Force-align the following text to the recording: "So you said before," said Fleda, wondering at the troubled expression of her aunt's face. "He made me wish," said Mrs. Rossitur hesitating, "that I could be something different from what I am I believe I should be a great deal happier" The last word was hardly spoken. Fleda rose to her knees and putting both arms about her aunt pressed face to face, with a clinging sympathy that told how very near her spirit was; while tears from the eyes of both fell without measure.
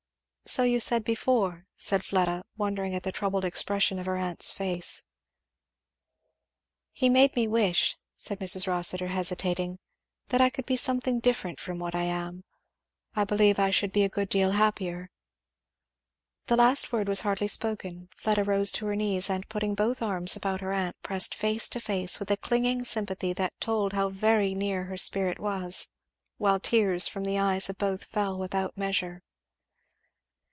"So 0.47 0.63
you 0.63 0.81
said 0.81 1.05
before," 1.05 1.65
said 1.77 2.03
Fleda, 2.03 2.43
wondering 2.57 2.93
at 2.93 3.03
the 3.03 3.11
troubled 3.13 3.45
expression 3.45 3.97
of 3.99 4.05
her 4.05 4.17
aunt's 4.17 4.51
face. 4.51 5.01
"He 6.91 7.07
made 7.07 7.37
me 7.37 7.47
wish," 7.47 7.95
said 8.17 8.39
Mrs. 8.41 8.67
Rossitur 8.67 9.07
hesitating, 9.07 9.79
"that 10.27 10.41
I 10.41 10.49
could 10.49 10.65
be 10.65 10.75
something 10.75 11.21
different 11.21 11.57
from 11.61 11.79
what 11.79 11.95
I 11.95 12.01
am 12.03 12.43
I 13.15 13.23
believe 13.23 13.59
I 13.59 13.69
should 13.69 13.93
be 13.93 14.03
a 14.03 14.09
great 14.09 14.27
deal 14.29 14.51
happier" 14.51 15.09
The 16.47 16.57
last 16.57 16.91
word 16.91 17.07
was 17.07 17.21
hardly 17.21 17.47
spoken. 17.47 18.09
Fleda 18.17 18.43
rose 18.43 18.73
to 18.73 18.87
her 18.87 18.95
knees 18.97 19.29
and 19.29 19.47
putting 19.47 19.73
both 19.73 20.01
arms 20.01 20.35
about 20.35 20.59
her 20.59 20.73
aunt 20.73 20.97
pressed 21.01 21.33
face 21.33 21.69
to 21.69 21.79
face, 21.79 22.19
with 22.19 22.29
a 22.29 22.35
clinging 22.35 22.83
sympathy 22.83 23.31
that 23.31 23.57
told 23.61 23.93
how 23.93 24.09
very 24.09 24.53
near 24.53 24.83
her 24.85 24.97
spirit 24.97 25.39
was; 25.39 25.87
while 26.35 26.59
tears 26.59 27.07
from 27.07 27.23
the 27.23 27.39
eyes 27.39 27.69
of 27.69 27.77
both 27.77 28.03
fell 28.03 28.37
without 28.37 28.75
measure. 28.77 29.23